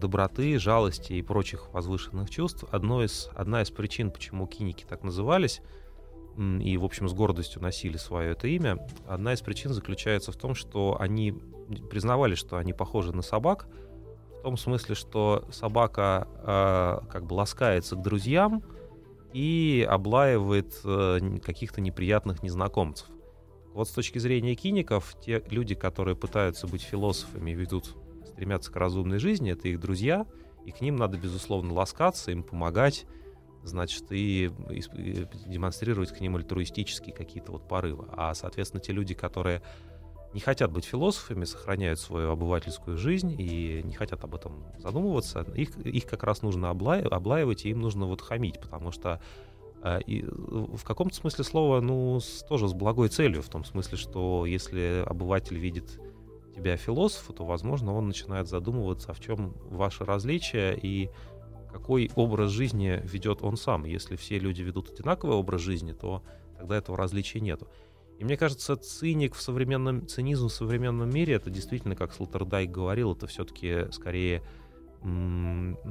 [0.00, 5.60] доброты, жалости и прочих возвышенных чувств, одно из, одна из причин, почему киники так назывались,
[6.36, 10.54] и, в общем, с гордостью носили свое это имя, одна из причин заключается в том,
[10.54, 11.32] что они
[11.90, 13.68] признавали, что они похожи на собак,
[14.40, 18.62] в том смысле, что собака э, как бы ласкается к друзьям,
[19.34, 23.08] и облаивает э, каких-то неприятных незнакомцев.
[23.74, 29.18] Вот с точки зрения киников, те люди, которые пытаются быть философами, ведут, стремятся к разумной
[29.18, 30.26] жизни, это их друзья,
[30.64, 33.04] и к ним надо, безусловно, ласкаться, им помогать,
[33.64, 38.06] значит, и, и, демонстрировать к ним альтруистические какие-то вот порывы.
[38.12, 39.60] А, соответственно, те люди, которые
[40.34, 45.76] не хотят быть философами, сохраняют свою обывательскую жизнь и не хотят об этом задумываться, их,
[45.78, 49.20] их как раз нужно облаив, облаивать, и им нужно вот хамить, потому что
[50.06, 54.46] и в каком-то смысле слова, ну, с, тоже с благой целью, в том смысле, что
[54.46, 56.00] если обыватель видит
[56.54, 61.10] тебя философа, то, возможно, он начинает задумываться, а в чем ваше различие и
[61.70, 63.84] какой образ жизни ведет он сам.
[63.84, 66.22] Если все люди ведут одинаковый образ жизни, то
[66.56, 67.68] тогда этого различия нету.
[68.18, 73.12] И мне кажется, циник в современном, цинизм в современном мире, это действительно, как Слоттердайк говорил,
[73.12, 74.42] это все-таки скорее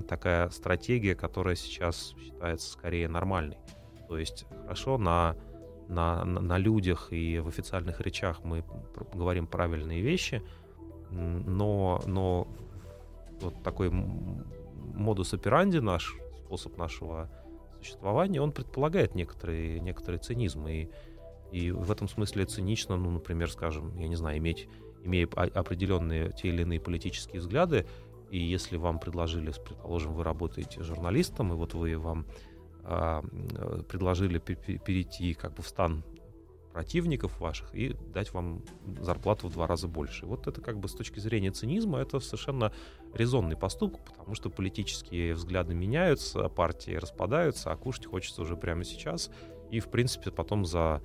[0.07, 3.57] такая стратегия, которая сейчас считается скорее нормальной.
[4.07, 5.35] То есть хорошо на,
[5.87, 8.63] на, на людях и в официальных речах мы
[9.13, 10.41] говорим правильные вещи,
[11.09, 12.47] но, но
[13.41, 17.29] вот такой модус операнди наш, способ нашего
[17.79, 20.67] существования, он предполагает некоторый, некоторый цинизм.
[20.67, 20.89] И
[21.53, 24.67] и в этом смысле цинично, ну, например, скажем, я не знаю, иметь,
[25.03, 27.85] имея определенные те или иные политические взгляды,
[28.31, 32.25] и если вам предложили, предположим, вы работаете журналистом, и вот вы вам
[32.83, 36.03] предложили перейти как бы в стан
[36.73, 38.63] противников ваших и дать вам
[38.99, 40.25] зарплату в два раза больше.
[40.25, 42.73] Вот это как бы с точки зрения цинизма это совершенно
[43.13, 49.29] резонный поступок, потому что политические взгляды меняются, партии распадаются, а кушать хочется уже прямо сейчас.
[49.69, 51.03] И, в принципе, потом за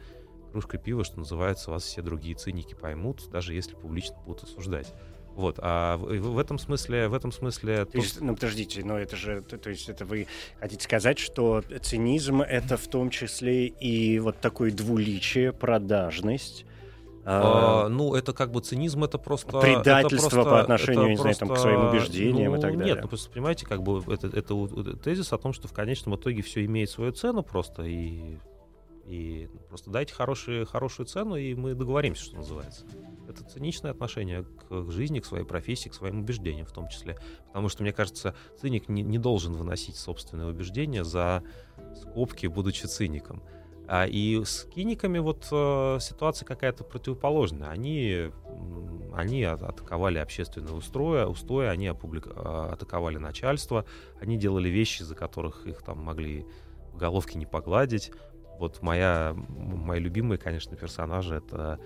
[0.52, 4.94] кружкой пива, что называется, вас все другие циники поймут, даже если публично будут осуждать.
[5.38, 7.84] Вот, а в, в этом смысле, в этом смысле...
[7.84, 10.26] То есть, ну, подождите, но это же, то, то есть это вы
[10.58, 16.66] хотите сказать, что цинизм— это в том числе и вот такое двуличие, продажность,
[17.24, 19.60] а, а, ну, это как бы цинизм, это просто...
[19.60, 22.94] Предательство это просто, по отношению, не знаю, там, к своим убеждениям ну, и так далее.
[22.94, 26.42] Нет, ну, просто понимаете, как бы это, это тезис о том, что в конечном итоге
[26.42, 28.38] все имеет свою цену просто, и,
[29.08, 32.84] и просто дайте хорошие, хорошую цену, и мы договоримся, что называется.
[33.26, 37.16] Это циничное отношение к жизни, к своей профессии, к своим убеждениям в том числе.
[37.46, 41.42] Потому что, мне кажется, циник не, не должен выносить собственные убеждения за
[41.94, 43.42] скобки, будучи циником.
[43.86, 47.70] А, и с киниками вот э, ситуация какая-то противоположная.
[47.70, 48.30] Они,
[49.14, 52.28] они атаковали общественное устроя, устои, они опублик...
[52.28, 53.86] А, атаковали начальство,
[54.20, 56.44] они делали вещи, за которых их там могли
[56.92, 58.12] в головке не погладить.
[58.58, 61.78] Вот моя, мои любимые, конечно, персонажи— это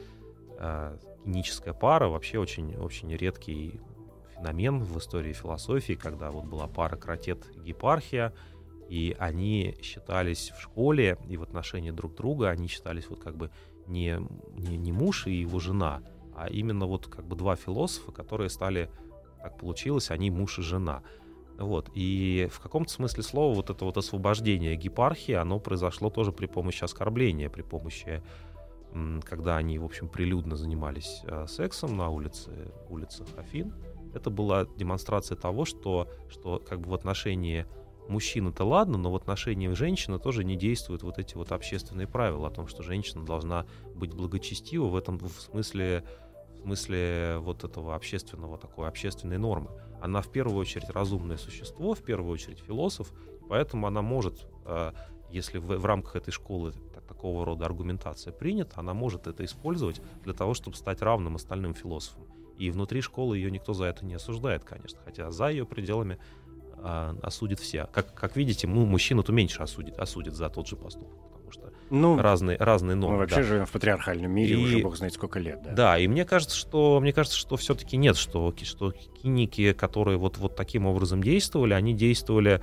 [0.58, 3.80] э, киническая пара, вообще очень, очень редкий
[4.34, 8.32] феномен в истории философии, когда вот была пара кротет и гепархия—
[8.92, 13.50] и они считались в школе и в отношении друг друга, они считались вот как бы
[13.86, 14.18] не,
[14.52, 16.02] не, не муж и его жена,
[16.36, 18.90] а именно вот как бы два философа, которые стали,
[19.42, 21.02] так получилось, они муж и жена.
[21.58, 21.90] Вот.
[21.94, 26.84] И в каком-то смысле слова вот это вот освобождение гепархии, оно произошло тоже при помощи
[26.84, 28.22] оскорбления, при помощи,
[29.24, 33.74] когда они, в общем, прилюдно занимались э, сексом на улице, улицах Афин.
[34.14, 37.66] Это была демонстрация того, что, что как бы в отношении
[38.08, 42.50] мужчина-то ладно, но в отношении женщины тоже не действуют вот эти вот общественные правила о
[42.50, 46.04] том, что женщина должна быть благочестива в этом в смысле
[46.58, 49.70] в смысле вот этого общественного такой общественной нормы.
[50.02, 53.12] Она в первую очередь разумное существо, в первую очередь философ,
[53.48, 54.92] поэтому она может, э,
[55.30, 56.72] если в, в рамках этой школы
[57.06, 62.24] такого рода аргументация принята, она может это использовать для того, чтобы стать равным остальным философам.
[62.58, 66.18] И внутри школы ее никто за это не осуждает, конечно, хотя за ее пределами
[66.78, 67.86] а, осудит все.
[67.92, 72.56] Как, как видите, ну, мужчину-то меньше осудит, осудит за тот же поступок, что ну, разные,
[72.58, 73.16] разные нормы.
[73.16, 73.42] Мы вообще да.
[73.42, 75.62] живем в патриархальном мире и, уже бог знает сколько лет.
[75.62, 80.18] Да, да и мне кажется, что, мне кажется, что все-таки нет, что, что киники, которые
[80.18, 82.62] вот, вот таким образом действовали, они действовали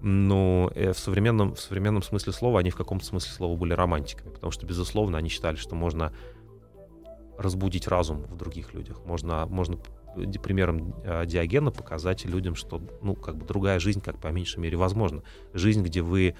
[0.00, 4.30] ну, э, в современном, в современном смысле слова, они в каком-то смысле слова были романтиками,
[4.30, 6.12] потому что, безусловно, они считали, что можно
[7.38, 9.78] разбудить разум в других людях, можно, можно
[10.42, 14.76] примером а, Диогена показать людям, что, ну, как бы другая жизнь, как по меньшей мере,
[14.76, 15.22] возможна.
[15.52, 16.36] Жизнь, где вы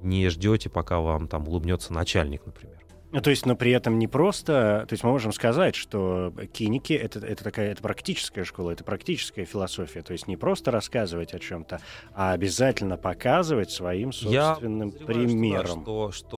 [0.00, 2.84] не ждете, пока вам там улыбнется начальник, например.
[3.14, 4.86] Ну, то есть, но при этом не просто...
[4.88, 9.44] То есть мы можем сказать, что киники это,— это такая это практическая школа, это практическая
[9.44, 10.02] философия.
[10.02, 11.80] То есть не просто рассказывать о чем-то,
[12.12, 15.82] а обязательно показывать своим собственным Я примером.
[15.82, 16.36] Что, да, что, что...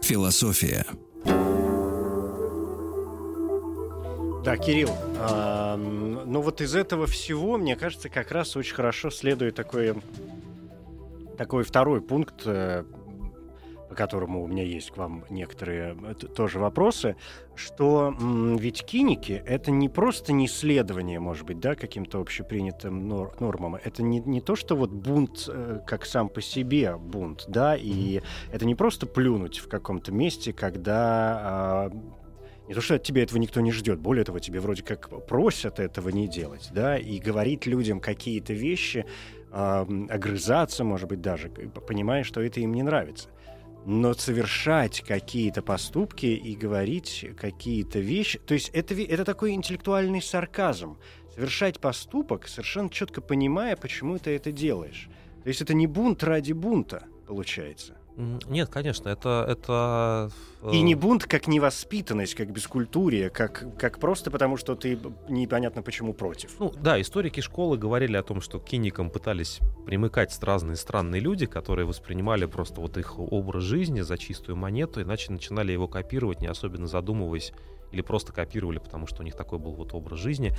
[0.00, 0.86] Философия.
[4.48, 9.54] Да, Кирилл, э, ну вот из этого всего, мне кажется, как раз очень хорошо следует
[9.54, 9.92] такой,
[11.36, 12.82] такой второй пункт, э,
[13.90, 17.16] по которому у меня есть к вам некоторые э, тоже вопросы,
[17.56, 18.14] что
[18.58, 24.02] ведь киники— это не просто не следование, может быть, да, каким-то общепринятым нор нормам, это
[24.02, 28.64] не, не то, что вот бунт э, как сам по себе бунт, да, и это
[28.64, 31.98] не просто плюнуть в каком-то месте, когда э,
[32.68, 35.80] не то, что от тебя этого никто не ждет, более того, тебе вроде как просят
[35.80, 39.06] этого не делать, да, и говорить людям какие-то вещи,
[39.50, 43.30] э, огрызаться, может быть, даже, понимая, что это им не нравится.
[43.86, 50.98] Но совершать какие-то поступки и говорить какие-то вещи, то есть это, это такой интеллектуальный сарказм.
[51.34, 55.08] Совершать поступок, совершенно четко понимая, почему ты это делаешь.
[55.42, 57.97] То есть это не бунт ради бунта, получается.
[58.48, 59.44] Нет, конечно, это...
[59.48, 60.30] это...
[60.72, 65.82] И не э, бунт как невоспитанность, как бескультурие, как, как просто потому, что ты непонятно
[65.82, 66.58] почему против.
[66.58, 71.46] Ну да, историки школы говорили о том, что к киникам пытались примыкать разные странные люди,
[71.46, 76.48] которые воспринимали просто вот их образ жизни за чистую монету, иначе начинали его копировать, не
[76.48, 77.52] особенно задумываясь
[77.92, 80.52] или просто копировали, потому что у них такой был вот образ жизни.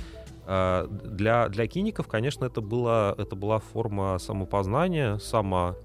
[0.46, 5.76] А, для, для киников, конечно, это, было, это была форма самопознания, само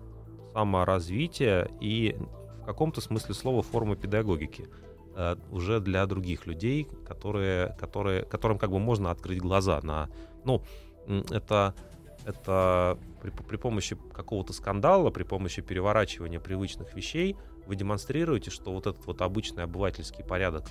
[0.55, 2.15] саморазвития и
[2.61, 4.67] в каком-то смысле слова форма педагогики
[5.15, 10.09] э, уже для других людей, которые, которые, которым как бы можно открыть глаза на...
[10.45, 10.61] Ну,
[11.29, 11.75] это,
[12.25, 17.35] это при, при помощи какого-то скандала, при помощи переворачивания привычных вещей
[17.67, 20.63] вы демонстрируете, что вот этот вот обычный обывательский порядок,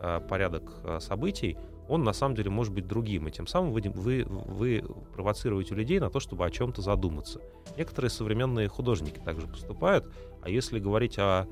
[0.00, 1.56] э, порядок э, событий,
[1.92, 3.28] он на самом деле может быть другим.
[3.28, 4.82] И тем самым вы, вы, вы
[5.12, 7.42] провоцируете людей на то, чтобы о чем-то задуматься.
[7.76, 10.10] Некоторые современные художники также поступают.
[10.40, 11.46] А если говорить о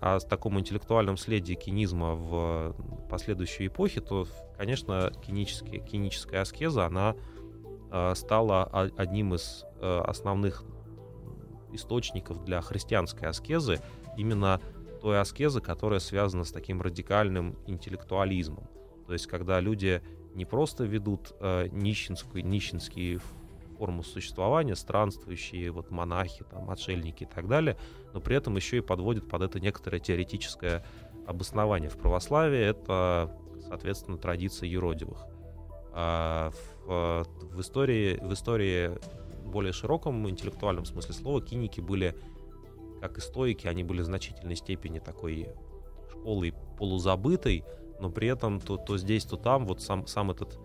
[0.00, 2.74] о таком интеллектуальном следе кинизма в
[3.08, 4.26] последующей эпохе, то,
[4.58, 7.14] конечно, киническая аскеза, она
[7.92, 10.64] э, стала одним из э, основных
[11.72, 13.80] источников для христианской аскезы,
[14.16, 14.60] именно
[15.00, 18.68] той аскезы, которая связана с таким радикальным интеллектуализмом.
[19.10, 20.02] То есть, когда люди
[20.36, 23.18] не просто ведут э, нищенскую, нищенские
[23.76, 27.76] форму существования, странствующие вот монахи, там, отшельники и так далее,
[28.14, 30.84] но при этом еще и подводят под это некоторое теоретическое
[31.26, 31.90] обоснование.
[31.90, 33.36] В православии это,
[33.66, 35.26] соответственно, традиция юродивых.
[35.92, 36.52] А
[36.86, 38.92] в, в, истории, в истории
[39.44, 42.14] более широком интеллектуальном смысле слова киники были,
[43.00, 45.48] как и стоики, они были в значительной степени такой
[46.12, 47.64] школой полузабытой,
[48.00, 50.58] но при этом то, то здесь, то там вот сам, сам этот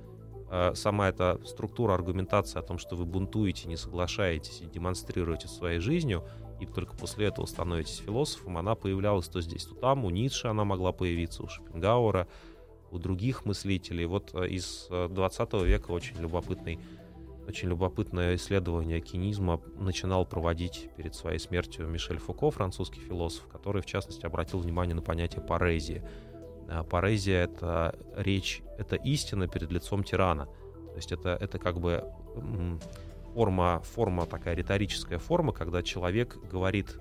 [0.49, 5.79] Э, сама эта структура аргументации о том, что вы бунтуете, не соглашаетесь и демонстрируете своей
[5.79, 6.23] жизнью,
[6.59, 10.05] и только после этого становитесь философом, она появлялась то здесь, то там.
[10.05, 12.27] У Ницше она могла появиться, у Шопенгауэра,
[12.91, 14.05] у других мыслителей.
[14.05, 16.79] Вот э, из 20 э, века очень любопытный
[17.47, 23.85] очень любопытное исследование кинизма начинал проводить перед своей смертью Мишель Фуко, французский философ, который, в
[23.85, 26.03] частности, обратил внимание на понятие парезии—
[26.89, 30.45] Парезия— это речь, это истина перед лицом тирана.
[30.45, 32.03] То есть это, это как бы
[33.33, 36.97] форма, форма, такая риторическая форма, когда человек говорит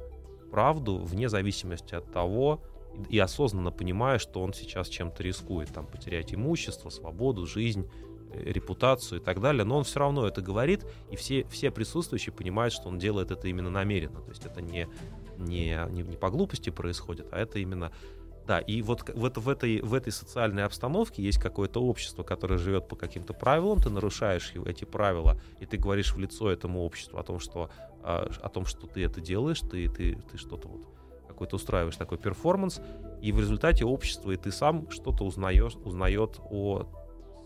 [0.51, 2.61] правду вне зависимости от того,
[3.09, 7.89] и осознанно понимая, что он сейчас чем-то рискует, там, потерять имущество, свободу, жизнь,
[8.33, 12.33] э, репутацию и так далее, но он все равно это говорит, и все, все присутствующие
[12.33, 14.89] понимают, что он делает это именно намеренно, то есть это не,
[15.39, 17.93] не, не, не по глупости происходит, а это именно
[18.47, 22.89] да, и вот в, в, этой, в этой социальной обстановке есть какое-то общество, которое живет
[22.89, 27.23] по каким-то правилам, ты нарушаешь эти правила, и ты говоришь в лицо этому обществу о
[27.23, 27.71] том, что,
[28.03, 30.87] а, о том, что ты это делаешь, ты, ты, ты что-то вот
[31.27, 32.81] какой-то устраиваешь такой перформанс,
[33.23, 36.87] и в результате общество и ты сам что-то узнаешь, узнает о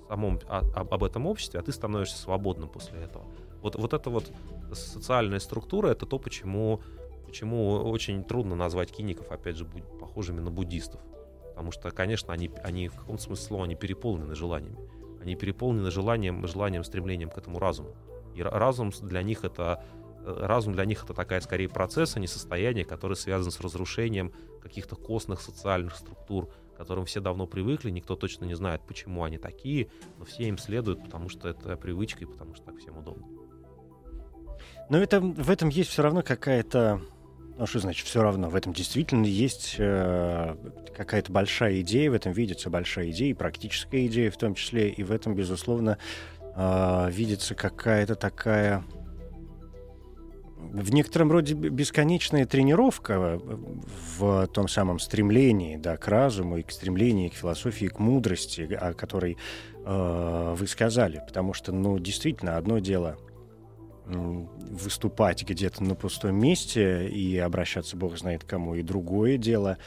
[0.09, 3.25] самом, о, об этом обществе, а ты становишься свободным после этого.
[3.63, 4.31] Вот, вот эта вот
[4.73, 6.81] социальная структура— это то, почему
[7.29, 9.67] Почему очень трудно назвать киников, опять же,
[10.09, 11.01] похожими на буддистов.
[11.51, 14.79] Потому что, конечно, они, они в каком-то смысле слова, они переполнены желаниями.
[15.21, 17.95] Они переполнены желанием, желанием, стремлением к этому разуму.
[18.35, 19.83] И разум для них это
[20.25, 24.33] э, разум для них это такая скорее процесс, а не состояние, которое связано с разрушением
[24.63, 29.39] каких-то костных социальных структур, к которым все давно привыкли, никто точно не знает, почему они
[29.39, 33.27] такие, но все им следуют, потому что это привычка и потому что так всем удобно.
[34.89, 37.03] Но это, в этом есть все равно какая-то
[37.59, 38.49] ну, что значит все равно?
[38.49, 40.55] В этом действительно есть э,
[40.97, 45.11] какая-то большая идея, в этом видится большая идея, практическая идея в том числе, и в
[45.11, 45.99] этом, безусловно,
[46.55, 48.85] э, видится какая-то такая
[50.57, 53.41] в некотором роде бесконечная тренировка
[54.19, 58.93] в том самом стремлении да, к разуму и к стремлению к философии, к мудрости, о
[58.93, 59.37] которой
[59.85, 61.23] э, вы сказали.
[61.27, 63.17] Потому что, ну, действительно, одно дело—
[64.09, 68.75] выступать где-то на пустом месте и обращаться бог знает кому.
[68.75, 69.79] И другое дело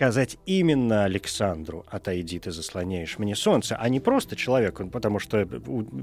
[0.00, 5.44] сказать именно Александру «отойди, ты заслоняешь мне солнце», а не просто человеку, потому что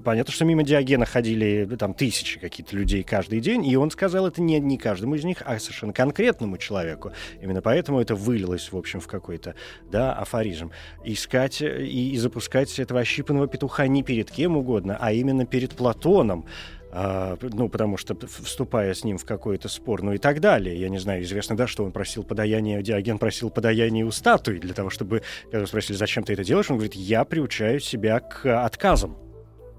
[0.05, 4.39] понятно, что мимо Диогена ходили там тысячи каких-то людей каждый день, и он сказал это
[4.39, 7.11] не, не каждому из них, а совершенно конкретному человеку.
[7.41, 9.55] Именно поэтому это вылилось, в общем, в какой-то
[9.89, 10.69] да, афоризм.
[11.03, 16.45] Искать и, и запускать этого ощипанного петуха не перед кем угодно, а именно перед Платоном,
[16.91, 20.79] ну, потому что вступая с ним в какой-то спор, ну и так далее.
[20.79, 24.73] Я не знаю, известно, да, что он просил подаяние, Диоген просил подаяние у статуи для
[24.73, 25.21] того, чтобы,
[25.51, 29.17] когда спросили, зачем ты это делаешь, он говорит, я приучаю себя к отказам.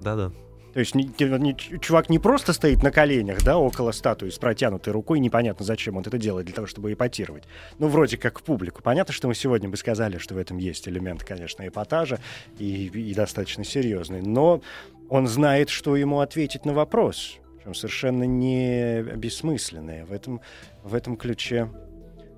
[0.00, 0.32] Да-да.
[0.74, 4.92] То есть не, не, чувак не просто стоит на коленях, да, около статуи с протянутой
[4.92, 7.44] рукой, непонятно, зачем он это делает, для того, чтобы эпатировать.
[7.78, 8.82] Ну, вроде как публику.
[8.82, 12.20] Понятно, что мы сегодня бы сказали, что в этом есть элемент, конечно, эпатажа
[12.58, 14.20] и, и достаточно серьезный.
[14.20, 14.60] Но
[15.08, 20.04] он знает, что ему ответить на вопрос, причем совершенно не бессмысленное.
[20.04, 20.40] В этом,
[20.82, 21.70] в этом ключе...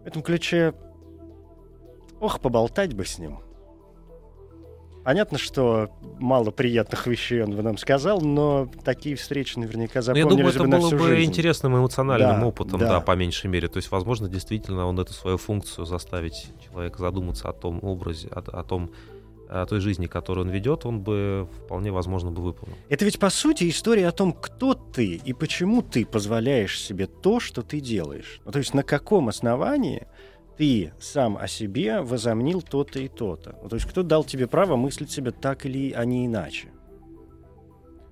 [0.05, 0.75] В этом ключе...
[2.21, 3.41] Ох, поболтать бы с ним.
[5.05, 10.31] Понятно, что мало приятных вещей он бы нам сказал, но такие встречи наверняка запомнились ну,
[10.31, 11.31] Я думаю, это бы было бы жизнь.
[11.31, 12.89] интересным эмоциональным да, опытом, да.
[12.89, 13.69] да, по меньшей мере.
[13.69, 18.41] То есть, возможно, действительно он эту свою функцию заставить человека задуматься о том образе, о,
[18.41, 18.91] о том,
[19.69, 22.77] той жизни, которую он ведет, он бы вполне возможно бы выполнил.
[22.89, 27.41] Это ведь по сути история о том, кто ты и почему ты позволяешь себе то,
[27.41, 28.41] что ты делаешь.
[28.45, 30.07] Ну, то есть на каком основании
[30.57, 33.59] ты сам о себе возомнил то-то и то-то.
[33.63, 36.69] Ну, то есть кто дал тебе право мыслить себя так или а не иначе.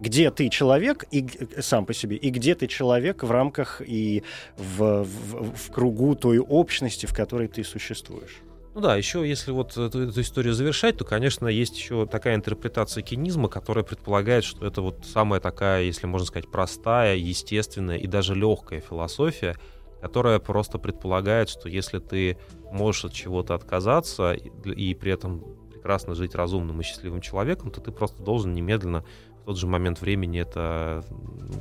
[0.01, 1.27] где ты человек и
[1.61, 4.23] сам по себе, и где ты человек в рамках и
[4.57, 8.43] в, в, в кругу той общности, в которой ты существуешь.
[8.75, 13.03] Ну да, еще если вот эту, эту историю завершать, то, конечно, есть еще такая интерпретация
[13.03, 18.35] кинизма, которая предполагает, что это вот самая такая, если можно сказать, простая, естественная и даже
[18.35, 19.57] легкая философия,
[20.01, 22.39] которая просто предполагает, что если ты
[22.71, 27.81] можешь от чего-то отказаться и, и при этом прекрасно жить разумным и счастливым человеком, то
[27.81, 29.05] ты просто должен немедленно
[29.49, 31.03] тот же момент времени это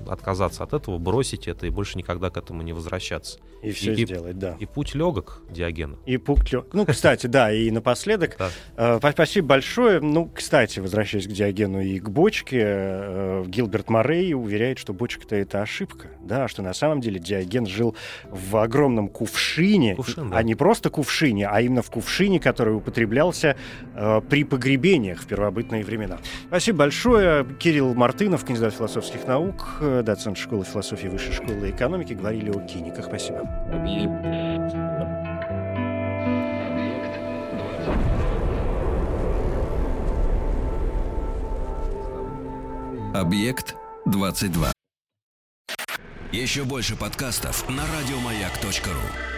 [0.09, 3.39] отказаться от этого, бросить это и больше никогда к этому не возвращаться.
[3.63, 4.57] И все и, сделать, да.
[4.59, 5.97] И путь легок Диогена.
[6.05, 6.67] И путь легок.
[6.73, 8.37] Ну, кстати, да, и напоследок,
[8.75, 10.01] э, спасибо большое.
[10.01, 15.61] Ну, кстати, возвращаясь к Диогену и к бочке, э, Гилберт Морей уверяет, что бочка-то это
[15.61, 17.95] ошибка, да, что на самом деле Диоген жил
[18.29, 20.37] в огромном кувшине, Кувшин, да.
[20.37, 23.55] а не просто кувшине, а именно в кувшине, который употреблялся
[23.95, 26.19] э, при погребениях в первобытные времена.
[26.49, 32.13] Спасибо большое, Кирилл Кирилл Мартынов, кандидат философских наук, э, доцент школы философии Высшей школы экономики,
[32.13, 33.05] говорили о киниках.
[33.05, 33.41] Спасибо.
[43.13, 43.75] Объект
[44.07, 44.71] 22.
[46.31, 49.36] Еще больше подкастов на радиомаяк.ру.